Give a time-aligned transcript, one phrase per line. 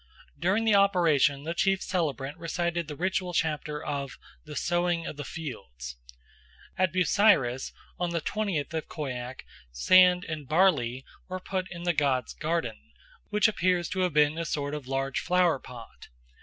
[0.39, 5.23] During the operation the chief celebrant recited the ritual chapter of "the sowing of the
[5.23, 5.95] fields."
[6.75, 12.33] At Busiris on the twentieth of Khoiak sand and barley were put in the god's
[12.33, 12.79] "garden,"
[13.29, 16.07] which appears to have been a sort of large flower pot.